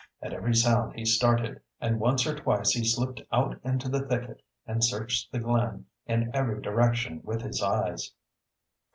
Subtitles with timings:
[0.19, 4.41] At every sound he started, and once or twice he slipped out into the thicket
[4.65, 8.11] and searched the glen in every direction with his eyes.